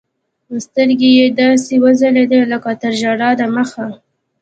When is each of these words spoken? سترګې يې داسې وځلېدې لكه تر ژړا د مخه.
سترګې 0.65 1.09
يې 1.17 1.27
داسې 1.41 1.73
وځلېدې 1.83 2.41
لكه 2.51 2.71
تر 2.81 2.93
ژړا 3.01 3.29
د 3.39 3.41
مخه. 3.55 3.87